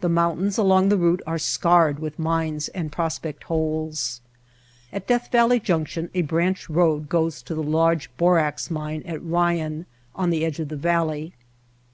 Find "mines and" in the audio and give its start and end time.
2.18-2.92